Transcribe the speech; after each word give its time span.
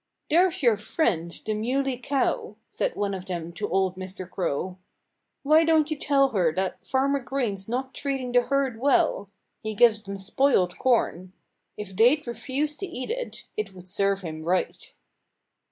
"There's 0.31 0.63
your 0.63 0.77
friend, 0.77 1.29
the 1.45 1.53
Muley 1.53 1.99
Cow," 1.99 2.55
said 2.69 2.95
one 2.95 3.13
of 3.13 3.27
them 3.27 3.53
to 3.53 3.69
old 3.69 3.95
Mr. 3.97 4.27
Crow. 4.27 4.79
"Why 5.43 5.63
don't 5.63 5.91
you 5.91 5.95
tell 5.95 6.29
her 6.29 6.51
that 6.55 6.83
Farmer 6.83 7.19
Green's 7.19 7.69
not 7.69 7.93
treating 7.93 8.31
the 8.31 8.41
herd 8.41 8.79
well? 8.79 9.29
He 9.61 9.75
gives 9.75 10.01
them 10.01 10.17
spoiled 10.17 10.79
corn. 10.79 11.33
If 11.77 11.95
they'd 11.95 12.25
refuse 12.25 12.75
to 12.77 12.87
eat 12.87 13.11
it, 13.11 13.45
it 13.55 13.75
would 13.75 13.87
serve 13.89 14.21
him 14.21 14.41
right." 14.41 14.91